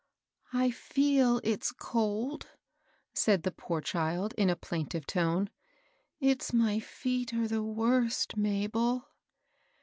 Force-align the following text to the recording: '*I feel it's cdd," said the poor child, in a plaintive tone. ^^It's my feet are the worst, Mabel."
'*I 0.51 0.71
feel 0.71 1.39
it's 1.43 1.71
cdd," 1.73 2.45
said 3.13 3.43
the 3.43 3.51
poor 3.51 3.81
child, 3.81 4.33
in 4.35 4.49
a 4.49 4.55
plaintive 4.55 5.05
tone. 5.05 5.47
^^It's 6.19 6.51
my 6.51 6.79
feet 6.79 7.35
are 7.35 7.47
the 7.47 7.61
worst, 7.61 8.35
Mabel." 8.35 9.09